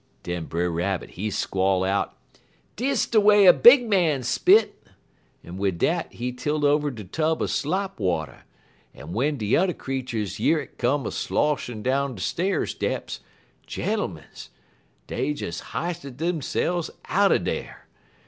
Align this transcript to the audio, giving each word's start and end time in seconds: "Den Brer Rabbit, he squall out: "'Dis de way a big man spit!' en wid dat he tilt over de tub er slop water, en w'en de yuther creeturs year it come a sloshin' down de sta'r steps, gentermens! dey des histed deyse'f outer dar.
"Den 0.23 0.45
Brer 0.45 0.71
Rabbit, 0.71 1.11
he 1.11 1.29
squall 1.29 1.83
out: 1.83 2.17
"'Dis 2.75 3.05
de 3.05 3.21
way 3.21 3.45
a 3.45 3.53
big 3.53 3.87
man 3.87 4.23
spit!' 4.23 4.83
en 5.45 5.59
wid 5.59 5.77
dat 5.77 6.11
he 6.11 6.31
tilt 6.31 6.63
over 6.63 6.89
de 6.89 7.03
tub 7.03 7.39
er 7.39 7.45
slop 7.45 7.99
water, 7.99 8.45
en 8.95 9.09
w'en 9.13 9.37
de 9.37 9.45
yuther 9.45 9.73
creeturs 9.73 10.39
year 10.39 10.59
it 10.59 10.79
come 10.79 11.05
a 11.05 11.11
sloshin' 11.11 11.83
down 11.83 12.15
de 12.15 12.19
sta'r 12.21 12.65
steps, 12.67 13.19
gentermens! 13.67 14.49
dey 15.05 15.33
des 15.33 15.61
histed 15.61 16.17
deyse'f 16.17 16.89
outer 17.07 17.37
dar. 17.37 17.87